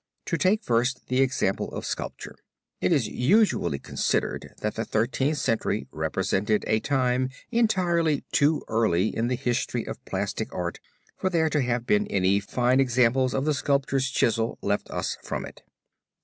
To 0.25 0.35
take 0.35 0.63
first 0.63 1.09
the 1.09 1.21
example 1.21 1.71
of 1.73 1.85
sculpture. 1.85 2.35
It 2.79 2.91
is 2.91 3.07
usually 3.07 3.77
considered 3.77 4.55
that 4.61 4.73
the 4.73 4.83
Thirteenth 4.83 5.37
Century 5.37 5.85
represented 5.91 6.63
a 6.65 6.79
time 6.79 7.29
entirely 7.51 8.23
too 8.31 8.63
early 8.67 9.15
in 9.15 9.27
the 9.27 9.35
history 9.35 9.85
of 9.85 10.03
plastic 10.05 10.51
art 10.55 10.79
for 11.17 11.29
there 11.29 11.51
to 11.51 11.61
have 11.61 11.85
been 11.85 12.07
any 12.07 12.39
fine 12.39 12.79
examples 12.79 13.35
of 13.35 13.45
the 13.45 13.53
sculptor's 13.53 14.09
chisel 14.09 14.57
left 14.63 14.89
us 14.89 15.19
from 15.21 15.45
it. 15.45 15.61